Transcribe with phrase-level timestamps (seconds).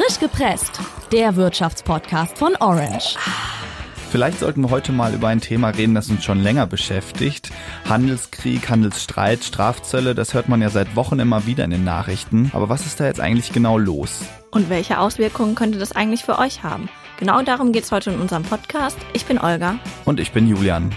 [0.00, 0.80] Frisch gepresst,
[1.12, 3.16] der Wirtschaftspodcast von Orange.
[4.10, 7.50] Vielleicht sollten wir heute mal über ein Thema reden, das uns schon länger beschäftigt.
[7.86, 12.50] Handelskrieg, Handelsstreit, Strafzölle, das hört man ja seit Wochen immer wieder in den Nachrichten.
[12.54, 14.22] Aber was ist da jetzt eigentlich genau los?
[14.50, 16.88] Und welche Auswirkungen könnte das eigentlich für euch haben?
[17.18, 18.96] Genau darum geht es heute in unserem Podcast.
[19.12, 19.78] Ich bin Olga.
[20.06, 20.94] Und ich bin Julian.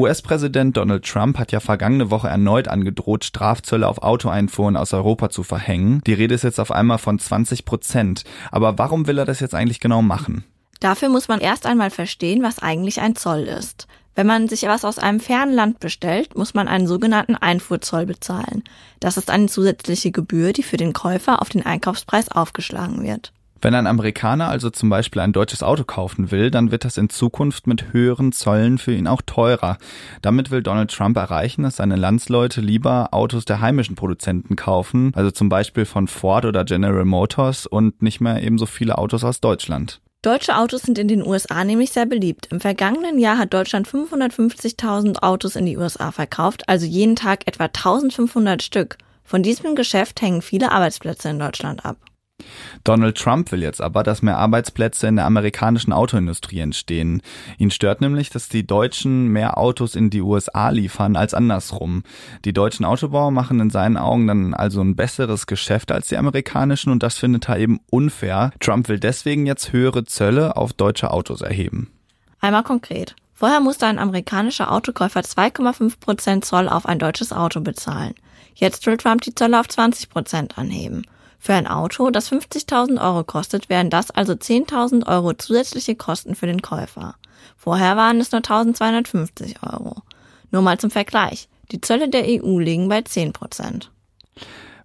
[0.00, 5.42] US-Präsident Donald Trump hat ja vergangene Woche erneut angedroht, Strafzölle auf Autoeinfuhren aus Europa zu
[5.42, 6.00] verhängen.
[6.06, 8.24] Die Rede ist jetzt auf einmal von 20 Prozent.
[8.50, 10.44] Aber warum will er das jetzt eigentlich genau machen?
[10.80, 13.86] Dafür muss man erst einmal verstehen, was eigentlich ein Zoll ist.
[14.14, 18.64] Wenn man sich was aus einem fernen Land bestellt, muss man einen sogenannten Einfuhrzoll bezahlen.
[18.98, 23.32] Das ist eine zusätzliche Gebühr, die für den Käufer auf den Einkaufspreis aufgeschlagen wird.
[23.62, 27.10] Wenn ein Amerikaner also zum Beispiel ein deutsches Auto kaufen will, dann wird das in
[27.10, 29.76] Zukunft mit höheren Zöllen für ihn auch teurer.
[30.22, 35.30] Damit will Donald Trump erreichen, dass seine Landsleute lieber Autos der heimischen Produzenten kaufen, also
[35.30, 40.00] zum Beispiel von Ford oder General Motors und nicht mehr ebenso viele Autos aus Deutschland.
[40.22, 42.48] Deutsche Autos sind in den USA nämlich sehr beliebt.
[42.50, 47.64] Im vergangenen Jahr hat Deutschland 550.000 Autos in die USA verkauft, also jeden Tag etwa
[47.64, 48.98] 1500 Stück.
[49.24, 51.96] Von diesem Geschäft hängen viele Arbeitsplätze in Deutschland ab.
[52.84, 57.22] Donald Trump will jetzt aber, dass mehr Arbeitsplätze in der amerikanischen Autoindustrie entstehen.
[57.58, 62.02] Ihn stört nämlich, dass die Deutschen mehr Autos in die USA liefern als andersrum.
[62.44, 66.90] Die deutschen Autobauer machen in seinen Augen dann also ein besseres Geschäft als die amerikanischen
[66.90, 68.52] und das findet er eben unfair.
[68.60, 71.90] Trump will deswegen jetzt höhere Zölle auf deutsche Autos erheben.
[72.40, 73.14] Einmal konkret.
[73.34, 78.14] Vorher musste ein amerikanischer Autokäufer 2,5 Prozent Zoll auf ein deutsches Auto bezahlen.
[78.54, 81.06] Jetzt will Trump die Zölle auf 20 Prozent anheben.
[81.42, 86.46] Für ein Auto, das 50.000 Euro kostet, wären das also 10.000 Euro zusätzliche Kosten für
[86.46, 87.14] den Käufer.
[87.56, 90.02] Vorher waren es nur 1.250 Euro.
[90.50, 91.48] Nur mal zum Vergleich.
[91.72, 93.90] Die Zölle der EU liegen bei 10 Prozent.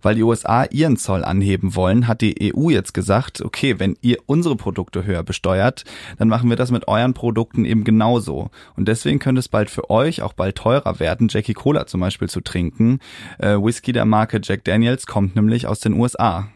[0.01, 4.19] Weil die USA ihren Zoll anheben wollen, hat die EU jetzt gesagt, okay, wenn ihr
[4.27, 5.83] unsere Produkte höher besteuert,
[6.19, 8.51] dann machen wir das mit euren Produkten eben genauso.
[8.77, 12.29] Und deswegen könnte es bald für euch auch bald teurer werden, Jackie Cola zum Beispiel
[12.29, 12.99] zu trinken.
[13.39, 16.49] Äh, Whisky der Marke Jack Daniels kommt nämlich aus den USA.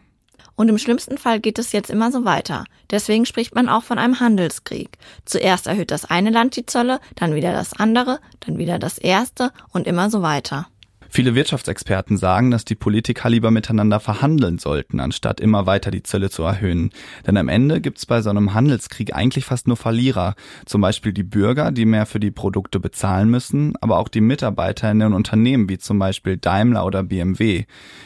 [0.59, 2.65] Und im schlimmsten Fall geht es jetzt immer so weiter.
[2.91, 4.97] Deswegen spricht man auch von einem Handelskrieg.
[5.23, 9.53] Zuerst erhöht das eine Land die Zölle, dann wieder das andere, dann wieder das erste
[9.71, 10.67] und immer so weiter.
[11.11, 16.29] Viele Wirtschaftsexperten sagen, dass die Politiker lieber miteinander verhandeln sollten, anstatt immer weiter die Zölle
[16.29, 16.91] zu erhöhen.
[17.25, 20.35] Denn am Ende gibt's bei so einem Handelskrieg eigentlich fast nur Verlierer.
[20.67, 24.91] Zum Beispiel die Bürger, die mehr für die Produkte bezahlen müssen, aber auch die Mitarbeiter
[24.91, 27.65] in den Unternehmen, wie zum Beispiel Daimler oder BMW.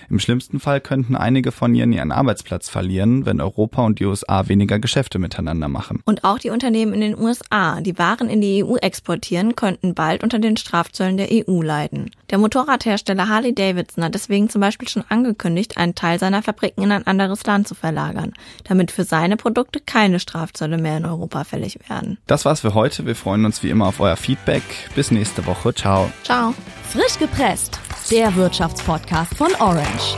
[0.09, 4.47] Im schlimmsten Fall könnten einige von ihnen ihren Arbeitsplatz verlieren, wenn Europa und die USA
[4.47, 6.01] weniger Geschäfte miteinander machen.
[6.05, 10.23] Und auch die Unternehmen in den USA, die Waren in die EU exportieren, könnten bald
[10.23, 12.09] unter den Strafzöllen der EU leiden.
[12.29, 16.83] Der Motorradhersteller Autohersteller Harley Davidson hat deswegen zum Beispiel schon angekündigt, einen Teil seiner Fabriken
[16.83, 18.33] in ein anderes Land zu verlagern,
[18.65, 22.19] damit für seine Produkte keine Strafzölle mehr in Europa fällig werden.
[22.27, 23.07] Das war's für heute.
[23.07, 24.63] Wir freuen uns wie immer auf euer Feedback.
[24.93, 25.73] Bis nächste Woche.
[25.73, 26.11] Ciao.
[26.23, 26.53] Ciao.
[26.91, 27.79] Frisch gepresst,
[28.11, 30.15] der Wirtschaftspodcast von Orange.